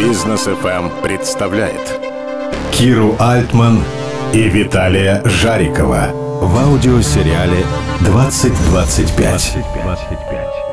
Бизнес 0.00 0.44
ФМ 0.44 1.02
представляет 1.02 2.00
Киру 2.72 3.16
Альтман 3.18 3.82
и 4.32 4.48
Виталия 4.48 5.20
Жарикова 5.26 6.06
в 6.40 6.56
аудиосериале 6.56 7.66
«2025». 8.00 9.62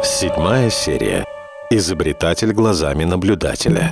седьмая 0.02 0.70
серия. 0.70 1.26
Изобретатель 1.70 2.54
глазами 2.54 3.04
наблюдателя. 3.04 3.92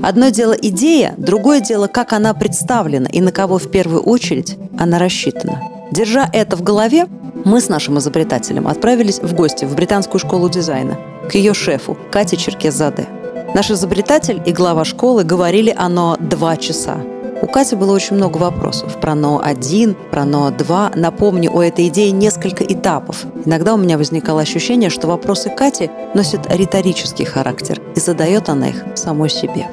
Одно 0.00 0.28
дело 0.28 0.52
идея, 0.52 1.16
другое 1.18 1.60
дело, 1.60 1.88
как 1.88 2.12
она 2.12 2.34
представлена 2.34 3.08
и 3.10 3.20
на 3.20 3.32
кого 3.32 3.58
в 3.58 3.68
первую 3.68 4.02
очередь 4.02 4.56
она 4.78 5.00
рассчитана. 5.00 5.60
Держа 5.90 6.30
это 6.32 6.56
в 6.56 6.62
голове, 6.62 7.08
мы 7.44 7.60
с 7.60 7.68
нашим 7.68 7.98
изобретателем 7.98 8.68
отправились 8.68 9.18
в 9.18 9.34
гости 9.34 9.64
в 9.64 9.74
британскую 9.74 10.20
школу 10.20 10.48
дизайна 10.48 11.00
к 11.28 11.34
ее 11.34 11.52
шефу 11.52 11.98
Кате 12.12 12.36
Черкезаде. 12.36 13.08
Наш 13.54 13.70
изобретатель 13.70 14.40
и 14.46 14.50
глава 14.50 14.82
школы 14.86 15.24
говорили 15.24 15.74
оно 15.76 16.16
два 16.18 16.56
часа. 16.56 16.96
У 17.42 17.46
Кати 17.46 17.76
было 17.76 17.92
очень 17.92 18.16
много 18.16 18.38
вопросов 18.38 18.98
про 18.98 19.14
НО-1, 19.14 20.10
про 20.10 20.24
НО-2. 20.24 20.98
Напомню, 20.98 21.52
у 21.52 21.60
этой 21.60 21.88
идеи 21.88 22.08
несколько 22.08 22.64
этапов. 22.64 23.26
Иногда 23.44 23.74
у 23.74 23.76
меня 23.76 23.98
возникало 23.98 24.40
ощущение, 24.40 24.88
что 24.88 25.06
вопросы 25.06 25.50
Кати 25.50 25.90
носят 26.14 26.46
риторический 26.48 27.24
характер, 27.24 27.82
и 27.94 28.00
задает 28.00 28.48
она 28.48 28.68
их 28.68 28.84
самой 28.94 29.28
себе. 29.28 29.68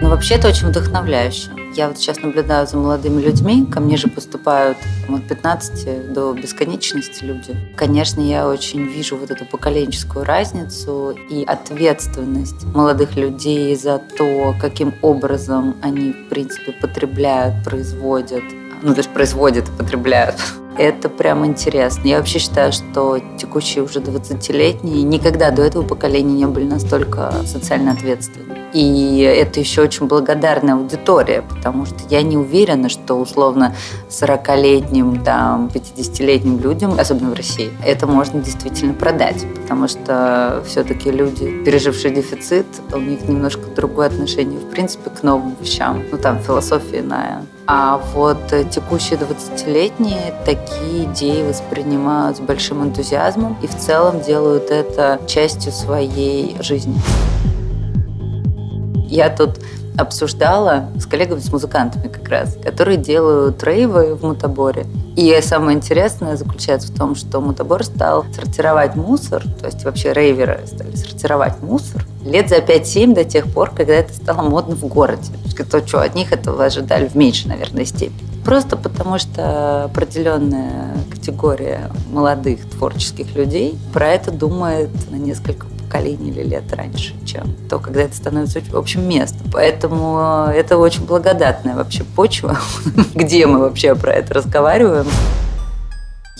Ну, 0.00 0.08
вообще 0.08 0.34
это 0.34 0.48
очень 0.48 0.68
вдохновляюще. 0.68 1.50
Я 1.80 1.88
вот 1.88 1.96
сейчас 1.96 2.20
наблюдаю 2.20 2.66
за 2.66 2.76
молодыми 2.76 3.22
людьми, 3.22 3.64
ко 3.64 3.80
мне 3.80 3.96
же 3.96 4.08
поступают 4.08 4.76
от 5.08 5.26
15 5.26 6.12
до 6.12 6.34
бесконечности 6.34 7.24
люди. 7.24 7.56
Конечно, 7.74 8.20
я 8.20 8.46
очень 8.46 8.82
вижу 8.82 9.16
вот 9.16 9.30
эту 9.30 9.46
поколенческую 9.46 10.26
разницу 10.26 11.16
и 11.30 11.42
ответственность 11.42 12.66
молодых 12.74 13.16
людей 13.16 13.74
за 13.76 13.96
то, 13.98 14.54
каким 14.60 14.92
образом 15.00 15.74
они, 15.80 16.12
в 16.12 16.28
принципе, 16.28 16.72
потребляют, 16.72 17.64
производят, 17.64 18.44
ну, 18.82 18.92
то 18.92 18.98
есть 18.98 19.08
производят 19.08 19.66
и 19.66 19.72
потребляют 19.72 20.36
это 20.80 21.10
прям 21.10 21.44
интересно. 21.44 22.06
Я 22.08 22.16
вообще 22.16 22.38
считаю, 22.38 22.72
что 22.72 23.20
текущие 23.36 23.84
уже 23.84 24.00
20-летние 24.00 25.02
никогда 25.02 25.50
до 25.50 25.62
этого 25.62 25.82
поколения 25.82 26.32
не 26.32 26.46
были 26.46 26.64
настолько 26.64 27.32
социально 27.44 27.92
ответственны. 27.92 28.56
И 28.72 29.18
это 29.18 29.58
еще 29.58 29.82
очень 29.82 30.06
благодарная 30.06 30.74
аудитория, 30.74 31.42
потому 31.42 31.86
что 31.86 31.96
я 32.08 32.22
не 32.22 32.36
уверена, 32.36 32.88
что 32.88 33.14
условно 33.14 33.74
40-летним, 34.08 35.24
там, 35.24 35.70
50-летним 35.74 36.60
людям, 36.60 36.98
особенно 36.98 37.30
в 37.30 37.34
России, 37.34 37.70
это 37.84 38.06
можно 38.06 38.40
действительно 38.40 38.94
продать, 38.94 39.44
потому 39.60 39.88
что 39.88 40.62
все-таки 40.66 41.10
люди, 41.10 41.62
пережившие 41.64 42.14
дефицит, 42.14 42.66
у 42.92 42.98
них 42.98 43.28
немножко 43.28 43.62
другое 43.74 44.06
отношение, 44.06 44.60
в 44.60 44.70
принципе, 44.70 45.10
к 45.10 45.24
новым 45.24 45.56
вещам. 45.60 46.04
Ну, 46.10 46.16
там 46.16 46.38
философия 46.38 47.00
иная. 47.00 47.44
А 47.66 48.00
вот 48.14 48.38
текущие 48.70 49.18
20-летние 49.18 50.34
такие 50.44 50.69
идеи 50.78 51.48
воспринимают 51.48 52.38
с 52.38 52.40
большим 52.40 52.82
энтузиазмом 52.84 53.56
и 53.62 53.66
в 53.66 53.76
целом 53.76 54.20
делают 54.20 54.70
это 54.70 55.20
частью 55.26 55.72
своей 55.72 56.56
жизни. 56.60 56.96
Я 59.08 59.28
тут 59.28 59.60
обсуждала 59.96 60.88
с 60.98 61.06
коллегами, 61.06 61.40
с 61.40 61.52
музыкантами 61.52 62.08
как 62.08 62.28
раз, 62.28 62.56
которые 62.62 62.96
делают 62.96 63.62
рейвы 63.62 64.14
в 64.14 64.22
Мутаборе. 64.24 64.86
И 65.16 65.38
самое 65.42 65.76
интересное 65.76 66.36
заключается 66.36 66.92
в 66.92 66.96
том, 66.96 67.14
что 67.14 67.40
Мутабор 67.40 67.84
стал 67.84 68.24
сортировать 68.32 68.94
мусор, 68.94 69.42
то 69.60 69.66
есть 69.66 69.84
вообще 69.84 70.12
рейверы 70.12 70.60
стали 70.66 70.94
сортировать 70.94 71.60
мусор 71.60 72.06
лет 72.24 72.48
за 72.48 72.58
5-7 72.58 73.14
до 73.14 73.24
тех 73.24 73.52
пор, 73.52 73.70
когда 73.70 73.94
это 73.94 74.14
стало 74.14 74.48
модно 74.48 74.76
в 74.76 74.86
городе. 74.86 75.32
То, 75.70 75.86
что 75.86 76.00
от 76.00 76.14
них 76.14 76.32
этого 76.32 76.64
ожидали 76.64 77.06
в 77.06 77.14
меньшей, 77.14 77.48
наверное, 77.48 77.84
степени. 77.84 78.29
Просто 78.50 78.76
потому 78.76 79.16
что 79.16 79.84
определенная 79.84 80.96
категория 81.08 81.88
молодых 82.10 82.68
творческих 82.68 83.36
людей 83.36 83.78
про 83.92 84.08
это 84.08 84.32
думает 84.32 84.90
на 85.08 85.14
несколько 85.14 85.68
поколений 85.68 86.30
или 86.30 86.42
лет 86.42 86.64
раньше, 86.72 87.14
чем 87.24 87.54
то, 87.68 87.78
когда 87.78 88.02
это 88.02 88.16
становится 88.16 88.60
общим 88.72 89.08
местом. 89.08 89.46
Поэтому 89.52 90.48
это 90.52 90.78
очень 90.78 91.06
благодатная 91.06 91.76
вообще 91.76 92.02
почва, 92.02 92.58
где 93.14 93.46
мы 93.46 93.60
вообще 93.60 93.94
про 93.94 94.14
это 94.14 94.34
разговариваем. 94.34 95.06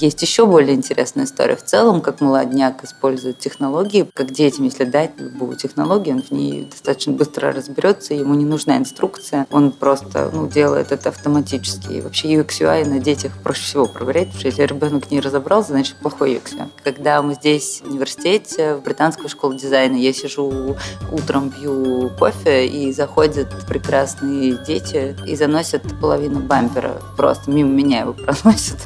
Есть 0.00 0.22
еще 0.22 0.46
более 0.46 0.74
интересная 0.74 1.26
история 1.26 1.56
в 1.56 1.62
целом, 1.62 2.00
как 2.00 2.22
молодняк 2.22 2.82
использует 2.84 3.38
технологии, 3.38 4.08
как 4.14 4.30
детям, 4.30 4.64
если 4.64 4.84
дать 4.84 5.10
любую 5.18 5.58
технологию, 5.58 6.16
он 6.16 6.22
в 6.22 6.30
ней 6.30 6.64
достаточно 6.70 7.12
быстро 7.12 7.52
разберется, 7.52 8.14
ему 8.14 8.32
не 8.32 8.46
нужна 8.46 8.78
инструкция, 8.78 9.46
он 9.50 9.72
просто 9.72 10.30
ну, 10.32 10.48
делает 10.48 10.90
это 10.90 11.10
автоматически. 11.10 11.92
И 11.92 12.00
вообще 12.00 12.28
UX 12.28 12.48
UI 12.62 12.88
на 12.88 12.98
детях 12.98 13.32
проще 13.42 13.62
всего 13.62 13.84
проверять, 13.84 14.28
потому 14.28 14.40
что 14.40 14.48
если 14.48 14.62
ребенок 14.62 15.10
не 15.10 15.20
разобрался, 15.20 15.72
значит 15.72 15.96
плохой 15.96 16.36
UX. 16.36 16.70
Когда 16.82 17.20
мы 17.20 17.34
здесь 17.34 17.82
в 17.84 17.90
университете, 17.90 18.76
в 18.76 18.82
британскую 18.82 19.28
школу 19.28 19.52
дизайна, 19.52 19.96
я 19.96 20.14
сижу 20.14 20.76
утром, 21.12 21.50
пью 21.50 22.10
кофе, 22.18 22.66
и 22.66 22.90
заходят 22.94 23.48
прекрасные 23.68 24.56
дети 24.66 25.14
и 25.26 25.36
заносят 25.36 25.82
половину 26.00 26.40
бампера. 26.40 27.02
Просто 27.18 27.50
мимо 27.50 27.68
меня 27.68 28.00
его 28.00 28.12
проносят 28.14 28.78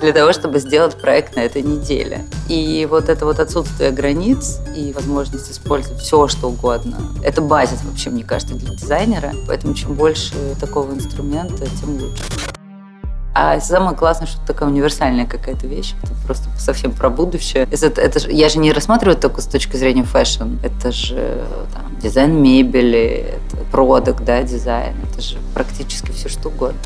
для 0.00 0.12
того, 0.12 0.32
чтобы 0.32 0.58
сделать 0.58 0.96
проект 0.96 1.36
на 1.36 1.40
этой 1.40 1.62
неделе. 1.62 2.24
И 2.48 2.86
вот 2.88 3.08
это 3.08 3.24
вот 3.24 3.40
отсутствие 3.40 3.90
границ 3.90 4.58
и 4.76 4.92
возможность 4.92 5.50
использовать 5.50 6.00
все, 6.00 6.28
что 6.28 6.48
угодно, 6.48 6.98
это 7.22 7.42
базис 7.42 7.82
вообще, 7.84 8.10
мне 8.10 8.24
кажется, 8.24 8.54
для 8.54 8.74
дизайнера. 8.74 9.32
Поэтому 9.46 9.74
чем 9.74 9.94
больше 9.94 10.34
такого 10.60 10.92
инструмента, 10.92 11.66
тем 11.80 11.94
лучше. 11.94 12.22
А 13.40 13.60
самое 13.60 13.96
классное, 13.96 14.26
что 14.26 14.38
это 14.38 14.48
такая 14.48 14.68
универсальная 14.68 15.24
какая-то 15.24 15.68
вещь. 15.68 15.94
Это 16.02 16.12
просто 16.26 16.48
совсем 16.58 16.90
про 16.90 17.08
будущее. 17.08 17.68
Это, 17.70 18.00
это 18.00 18.18
же, 18.18 18.32
я 18.32 18.48
же 18.48 18.58
не 18.58 18.72
рассматриваю 18.72 19.16
только 19.16 19.40
с 19.40 19.46
точки 19.46 19.76
зрения 19.76 20.02
fashion. 20.02 20.56
Это 20.64 20.90
же 20.90 21.46
там, 21.72 21.96
дизайн 22.00 22.42
мебели, 22.42 23.36
это 23.52 23.64
продукт, 23.70 24.24
да, 24.24 24.42
дизайн. 24.42 24.96
Это 25.08 25.20
же 25.20 25.38
практически 25.54 26.10
все 26.10 26.28
что 26.28 26.48
угодно. 26.48 26.80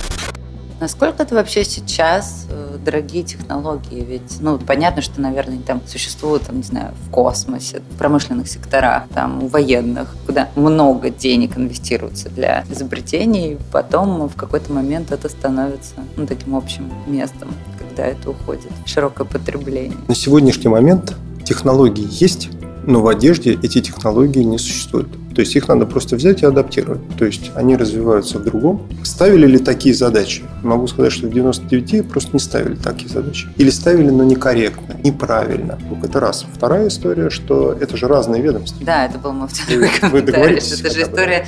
Насколько 0.83 1.23
это 1.23 1.37
вообще 1.37 1.65
сейчас 1.65 2.49
э, 2.51 2.77
дорогие 2.85 3.23
технологии? 3.23 4.05
Ведь, 4.05 4.41
ну, 4.41 4.59
понятно, 4.59 5.01
что, 5.01 5.21
наверное, 5.21 5.61
там 5.61 5.81
существуют, 5.87 6.43
там, 6.43 6.57
не 6.57 6.65
знаю, 6.65 6.93
в 7.07 7.11
космосе, 7.13 7.83
в 7.89 7.99
промышленных 7.99 8.49
секторах, 8.49 9.05
там, 9.15 9.45
у 9.45 9.47
военных, 9.47 10.17
куда 10.27 10.49
много 10.57 11.11
денег 11.11 11.57
инвестируется 11.57 12.31
для 12.31 12.65
изобретений, 12.69 13.59
потом 13.71 14.29
в 14.29 14.35
какой-то 14.35 14.73
момент 14.73 15.13
это 15.13 15.29
становится, 15.29 15.95
ну, 16.17 16.27
таким 16.27 16.57
общим 16.57 16.93
местом, 17.07 17.55
когда 17.79 18.05
это 18.05 18.31
уходит 18.31 18.73
в 18.85 18.89
широкое 18.89 19.25
потребление. 19.25 19.97
На 20.09 20.17
сегодняшний 20.17 20.69
момент 20.69 21.15
технологии 21.45 22.09
есть, 22.11 22.49
но 22.85 23.03
в 23.03 23.07
одежде 23.07 23.53
эти 23.63 23.81
технологии 23.81 24.43
не 24.43 24.59
существуют. 24.59 25.07
То 25.35 25.41
есть 25.41 25.57
их 25.57 25.69
надо 25.69 25.87
просто 25.87 26.17
взять 26.17 26.43
и 26.43 26.47
адаптировать. 26.47 27.01
То 27.19 27.25
есть 27.25 27.51
они 27.55 27.77
развиваются 27.77 28.39
в 28.39 28.45
другом. 28.45 28.83
Ставили 29.03 29.47
ли 29.47 29.59
такие 29.59 29.95
задачи? 29.95 30.43
Могу 30.63 30.87
сказать, 30.87 31.13
что 31.13 31.27
в 31.27 31.31
99 31.31 32.09
просто 32.09 32.31
не 32.33 32.41
ставили 32.41 32.75
такие 32.75 33.09
задачи. 33.09 33.49
Или 33.57 33.71
ставили, 33.71 34.11
но 34.11 34.25
некорректно, 34.25 34.95
неправильно. 35.03 35.79
Вот 35.89 36.09
это 36.09 36.21
раз. 36.21 36.45
Вторая 36.53 36.89
история, 36.89 37.31
что 37.31 37.73
это 37.73 37.97
же 37.97 38.09
разные 38.09 38.43
ведомства. 38.43 38.85
Да, 38.85 39.07
это 39.07 39.19
был 39.19 39.33
мой 39.33 39.49
второй 39.49 39.91
Вы 40.11 40.23
договоритесь? 40.23 40.81
Это 40.81 40.91
же 40.91 41.03
история 41.03 41.47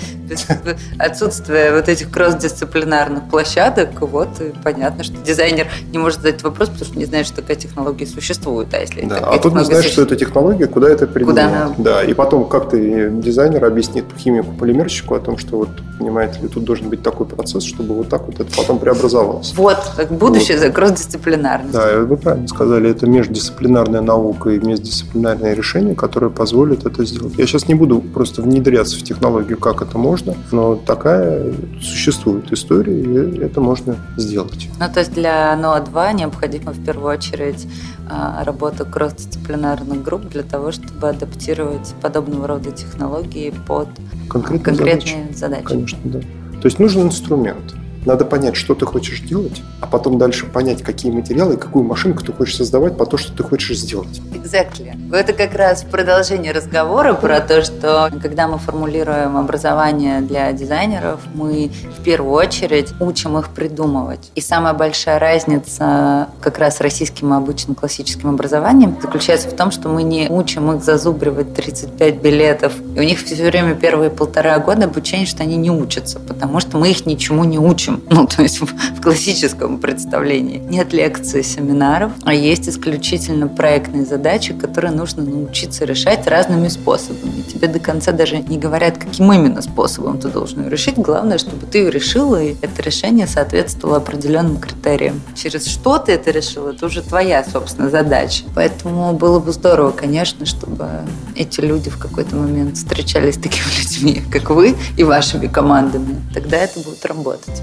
отсутствия 0.98 1.72
вот 1.74 1.88
этих 1.88 2.10
кросс-дисциплинарных 2.10 3.28
площадок. 3.28 4.00
Вот 4.00 4.28
понятно, 4.62 5.04
что 5.04 5.16
дизайнер 5.18 5.66
не 5.92 5.98
может 5.98 6.20
задать 6.20 6.42
вопрос, 6.42 6.68
потому 6.70 6.86
что 6.86 6.98
не 6.98 7.04
знает, 7.04 7.26
что 7.26 7.36
такая 7.36 7.56
технология 7.56 8.06
существует. 8.06 8.72
А 8.72 8.78
если 8.78 9.04
да, 9.04 9.18
а 9.18 9.38
тут 9.38 9.54
не 9.54 9.64
знаешь, 9.64 9.86
что 9.86 10.02
это 10.02 10.16
технология, 10.16 10.66
куда 10.66 10.88
это 10.88 11.06
применять. 11.06 11.34
Куда 11.34 11.64
она... 11.64 11.74
Да, 11.78 12.04
и 12.04 12.14
потом, 12.14 12.48
как 12.48 12.70
ты 12.70 13.10
дизайнер 13.10 13.64
объяснит 13.74 14.04
химику-полимерщику 14.16 15.14
о 15.14 15.20
том, 15.20 15.36
что 15.36 15.58
вот, 15.58 15.68
понимаете 15.98 16.40
ли, 16.40 16.48
тут 16.48 16.64
должен 16.64 16.88
быть 16.88 17.02
такой 17.02 17.26
процесс, 17.26 17.64
чтобы 17.64 17.94
вот 17.94 18.08
так 18.08 18.26
вот 18.26 18.40
это 18.40 18.56
потом 18.56 18.78
преобразовалось. 18.78 19.52
Вот, 19.56 19.78
будущее 20.10 20.56
вот. 20.56 20.66
за 20.66 20.72
кросс-дисциплинарность. 20.72 21.72
Да, 21.72 21.98
вы 22.00 22.16
правильно 22.16 22.48
сказали, 22.48 22.90
это 22.90 23.06
междисциплинарная 23.06 24.00
наука 24.00 24.50
и 24.50 24.58
междисциплинарное 24.58 25.54
решение, 25.54 25.94
которое 25.94 26.30
позволит 26.30 26.86
это 26.86 27.04
сделать. 27.04 27.34
Я 27.36 27.46
сейчас 27.46 27.68
не 27.68 27.74
буду 27.74 28.00
просто 28.00 28.42
внедряться 28.42 28.96
в 28.96 29.02
технологию, 29.02 29.58
как 29.58 29.82
это 29.82 29.98
можно, 29.98 30.34
но 30.52 30.76
такая 30.76 31.52
существует 31.82 32.52
история, 32.52 33.00
и 33.00 33.38
это 33.40 33.60
можно 33.60 33.96
сделать. 34.16 34.68
Ну, 34.78 34.86
то 34.92 35.00
есть 35.00 35.12
для 35.12 35.54
НОА-2 35.56 36.14
необходимо 36.14 36.72
в 36.72 36.84
первую 36.84 37.12
очередь 37.12 37.66
а, 38.08 38.44
работа 38.44 38.84
кросс-дисциплинарных 38.84 40.02
групп 40.02 40.28
для 40.28 40.42
того, 40.42 40.72
чтобы 40.72 41.08
адаптировать 41.08 41.94
подобного 42.02 42.46
рода 42.46 42.70
технологии 42.70 43.52
под 43.66 43.88
конкретные, 44.28 44.64
конкретные 44.64 45.28
задачи. 45.32 45.36
задачи. 45.36 45.64
Конечно, 45.64 45.98
да. 46.04 46.20
То 46.20 46.66
есть 46.66 46.78
нужен 46.78 47.02
инструмент. 47.02 47.74
Надо 48.04 48.24
понять, 48.24 48.56
что 48.56 48.74
ты 48.74 48.84
хочешь 48.84 49.20
делать, 49.20 49.62
а 49.80 49.86
потом 49.86 50.18
дальше 50.18 50.46
понять, 50.46 50.82
какие 50.82 51.10
материалы 51.10 51.54
и 51.54 51.56
какую 51.56 51.84
машинку 51.84 52.22
ты 52.22 52.32
хочешь 52.32 52.56
создавать 52.56 52.96
по 52.96 53.06
то, 53.06 53.16
что 53.16 53.32
ты 53.32 53.42
хочешь 53.42 53.78
сделать. 53.78 54.20
Exactly. 54.32 54.94
Это 55.14 55.32
как 55.32 55.54
раз 55.54 55.84
продолжение 55.84 56.52
разговора 56.52 57.14
про 57.14 57.40
то, 57.40 57.62
что 57.62 58.10
когда 58.20 58.46
мы 58.46 58.58
формулируем 58.58 59.36
образование 59.36 60.20
для 60.20 60.52
дизайнеров, 60.52 61.20
мы 61.34 61.70
в 61.98 62.02
первую 62.02 62.32
очередь 62.32 62.92
учим 63.00 63.38
их 63.38 63.48
придумывать. 63.48 64.30
И 64.34 64.40
самая 64.40 64.74
большая 64.74 65.18
разница 65.18 66.28
как 66.40 66.58
раз 66.58 66.76
с 66.76 66.80
российским 66.80 67.32
обычным 67.32 67.74
классическим 67.74 68.30
образованием 68.30 68.96
заключается 69.00 69.48
в 69.48 69.54
том, 69.54 69.70
что 69.70 69.88
мы 69.88 70.02
не 70.02 70.28
учим 70.28 70.72
их 70.72 70.82
зазубривать 70.82 71.54
35 71.54 72.20
билетов. 72.20 72.72
И 72.94 72.98
у 72.98 73.02
них 73.02 73.20
все 73.20 73.34
время 73.44 73.74
первые 73.74 74.10
полтора 74.10 74.58
года 74.58 74.84
обучения, 74.84 75.26
что 75.26 75.42
они 75.42 75.56
не 75.56 75.70
учатся, 75.70 76.20
потому 76.20 76.60
что 76.60 76.76
мы 76.76 76.90
их 76.90 77.06
ничему 77.06 77.44
не 77.44 77.58
учим. 77.58 77.93
Ну, 78.10 78.26
то 78.26 78.42
есть 78.42 78.60
в, 78.60 79.00
классическом 79.00 79.78
представлении. 79.78 80.58
Нет 80.58 80.92
лекций, 80.92 81.42
семинаров, 81.42 82.12
а 82.22 82.32
есть 82.32 82.68
исключительно 82.68 83.48
проектные 83.48 84.04
задачи, 84.04 84.54
которые 84.54 84.92
нужно 84.92 85.24
научиться 85.24 85.84
решать 85.84 86.26
разными 86.26 86.68
способами. 86.68 87.42
Тебе 87.42 87.68
до 87.68 87.78
конца 87.78 88.12
даже 88.12 88.38
не 88.38 88.58
говорят, 88.58 88.98
каким 88.98 89.32
именно 89.32 89.62
способом 89.62 90.18
ты 90.18 90.28
должен 90.28 90.64
ее 90.64 90.70
решить. 90.70 90.96
Главное, 90.96 91.38
чтобы 91.38 91.66
ты 91.66 91.78
ее 91.78 91.90
решила, 91.90 92.42
и 92.42 92.56
это 92.62 92.82
решение 92.82 93.26
соответствовало 93.26 93.98
определенным 93.98 94.56
критериям. 94.58 95.20
Через 95.34 95.66
что 95.66 95.98
ты 95.98 96.12
это 96.12 96.30
решила, 96.30 96.70
это 96.70 96.86
уже 96.86 97.02
твоя, 97.02 97.44
собственно, 97.44 97.90
задача. 97.90 98.44
Поэтому 98.54 99.12
было 99.12 99.38
бы 99.38 99.52
здорово, 99.52 99.90
конечно, 99.90 100.46
чтобы 100.46 100.88
эти 101.36 101.60
люди 101.60 101.90
в 101.90 101.98
какой-то 101.98 102.36
момент 102.36 102.76
встречались 102.76 103.34
с 103.34 103.38
такими 103.38 103.64
людьми, 103.82 104.22
как 104.30 104.50
вы 104.50 104.76
и 104.96 105.04
вашими 105.04 105.46
командами. 105.46 106.22
Тогда 106.32 106.58
это 106.58 106.80
будет 106.80 107.04
работать. 107.04 107.62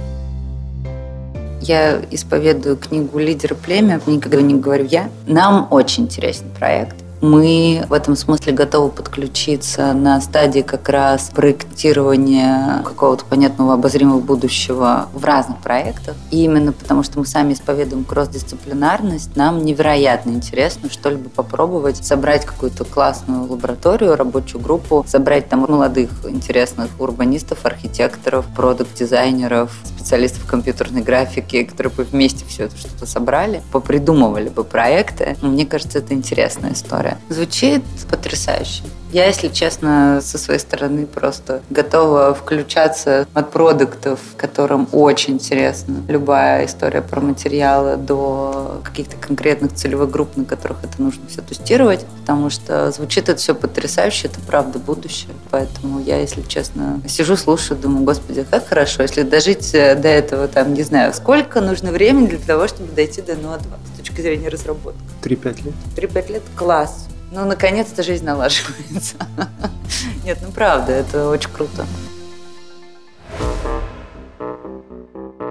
Я 1.62 2.02
исповедую 2.10 2.76
книгу 2.76 3.20
«Лидер 3.20 3.54
племя», 3.54 4.02
никогда 4.08 4.42
не 4.42 4.56
говорю 4.56 4.86
я. 4.86 5.10
Нам 5.28 5.68
очень 5.70 6.06
интересен 6.06 6.48
проект. 6.58 6.96
Мы 7.22 7.86
в 7.88 7.94
этом 7.94 8.16
смысле 8.16 8.52
готовы 8.52 8.90
подключиться 8.90 9.94
на 9.94 10.20
стадии 10.22 10.62
как 10.62 10.90
раз 10.90 11.30
проектирования 11.30 12.82
какого-то 12.84 13.26
понятного 13.26 13.76
обозримого 13.76 14.20
будущего 14.20 15.08
в 15.14 15.24
разных 15.24 15.60
проектах. 15.60 16.16
И 16.32 16.44
именно 16.44 16.74
потому, 16.74 17.04
что 17.04 17.20
мы 17.20 17.28
сами 17.28 17.54
исповедуем 17.54 18.06
кросс-дисциплинарность, 18.06 19.36
нам 19.36 19.64
невероятно 19.64 20.32
интересно 20.32 20.90
что-либо 20.90 21.30
попробовать, 21.30 22.04
собрать 22.04 22.44
какую-то 22.44 22.86
классную 22.86 23.48
лабораторию, 23.48 24.16
рабочую 24.16 24.60
группу, 24.60 25.06
собрать 25.08 25.48
там 25.48 25.62
молодых 25.70 26.10
интересных 26.28 26.90
урбанистов, 26.98 27.66
архитекторов, 27.68 28.48
продукт-дизайнеров, 28.56 29.72
специалистов 29.84 30.48
компьютерной 30.48 31.04
графики, 31.04 31.64
которые 31.66 31.94
бы 31.94 32.04
вместе 32.04 32.46
все 32.46 32.64
это 32.64 32.76
что-то 32.78 33.06
собрали, 33.06 33.62
попридумывали 33.72 34.50
бы 34.50 34.64
проекты. 34.64 35.38
Мне 35.44 35.68
кажется, 35.68 36.00
это 36.00 36.16
интересная 36.16 36.74
история. 36.74 37.11
Звучит 37.30 37.84
потрясающе. 38.10 38.84
Я, 39.12 39.26
если 39.28 39.50
честно, 39.50 40.22
со 40.24 40.38
своей 40.38 40.60
стороны 40.60 41.06
просто 41.06 41.62
готова 41.70 42.34
включаться 42.34 43.28
от 43.34 43.52
продуктов, 43.52 44.20
которым 44.38 44.88
очень 44.94 45.34
интересно. 45.34 45.98
Любая 46.08 46.66
история 46.66 47.02
про 47.02 47.20
материалы 47.20 47.98
до 47.98 48.82
каких-то 48.86 49.18
конкретных 49.18 49.74
целевых 49.74 50.10
групп, 50.10 50.38
на 50.38 50.46
которых 50.46 50.86
это 50.86 51.02
нужно 51.02 51.28
все 51.28 51.42
тестировать, 51.42 52.06
потому 52.22 52.50
что 52.50 52.90
звучит 52.92 53.28
это 53.28 53.38
все 53.38 53.54
потрясающе, 53.54 54.28
это 54.28 54.40
правда 54.48 54.80
будущее. 54.80 55.32
Поэтому 55.50 56.00
я, 56.00 56.18
если 56.18 56.42
честно, 56.44 57.02
сижу, 57.06 57.36
слушаю, 57.36 57.78
думаю, 57.78 58.06
господи, 58.06 58.46
как 58.50 58.66
хорошо, 58.68 59.02
если 59.02 59.24
дожить 59.24 59.74
э, 59.74 59.96
до 59.96 60.08
этого, 60.08 60.48
там, 60.48 60.74
не 60.74 60.84
знаю, 60.84 61.14
сколько 61.14 61.60
нужно 61.60 61.92
времени 61.92 62.28
для 62.28 62.40
того, 62.40 62.70
чтобы 62.70 62.94
дойти 62.94 63.22
до 63.22 63.36
нода 63.36 63.66
с 63.94 64.00
точки 64.00 64.22
зрения 64.22 64.48
разработки. 64.48 65.02
3-5 65.22 65.66
лет. 65.66 65.74
3-5 65.98 66.32
лет? 66.32 66.44
Класс. 66.56 67.08
Ну, 67.32 67.46
наконец-то 67.46 68.04
жизнь 68.04 68.26
налаживается. 68.26 69.16
Нет, 70.26 70.40
ну 70.42 70.52
правда, 70.52 70.92
это 70.92 71.30
очень 71.30 71.50
круто. 71.50 71.86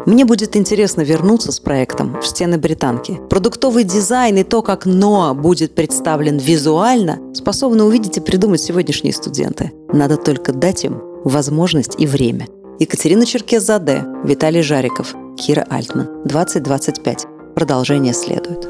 Мне 0.07 0.25
будет 0.25 0.57
интересно 0.57 1.03
вернуться 1.03 1.53
с 1.53 1.61
проектом 1.61 2.21
в 2.21 2.27
стены 2.27 2.59
британки. 2.59 3.21
Продуктовый 3.31 3.85
дизайн 3.85 4.39
и 4.39 4.45
то, 4.45 4.61
как 4.61 4.85
НОА 4.85 5.35
будет 5.35 5.75
представлен 5.75 6.39
визуально, 6.39 7.21
способны 7.35 7.85
увидеть 7.85 8.17
и 8.17 8.21
придумать 8.21 8.61
сегодняшние 8.61 9.15
студенты. 9.15 9.73
Надо 9.93 10.17
только 10.17 10.53
дать 10.53 10.85
им 10.85 11.01
возможность 11.25 11.95
и 11.99 12.07
время. 12.07 12.49
Екатерина 12.79 13.25
Черкезаде, 13.25 14.05
Виталий 14.25 14.63
Жариков, 14.63 15.15
Кира 15.37 15.67
Альтман. 15.71 16.09
2025. 16.25 17.27
Продолжение 17.55 18.15
следует. 18.15 18.69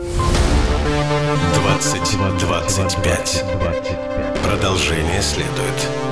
2025. 1.78 3.44
Продолжение 4.42 5.22
следует. 5.22 6.09